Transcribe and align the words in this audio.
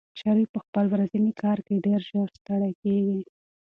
شریف 0.19 0.47
په 0.53 0.59
خپل 0.65 0.85
ورځني 0.89 1.31
کار 1.41 1.57
کې 1.65 1.83
ډېر 1.85 1.99
ژر 2.09 2.27
ستړی 2.37 2.71
کېږي. 2.81 3.19